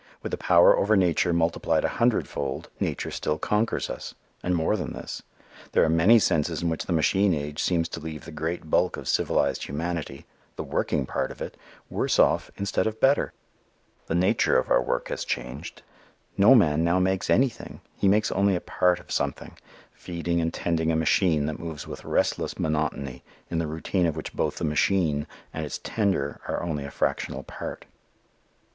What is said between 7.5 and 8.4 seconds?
seems to leave the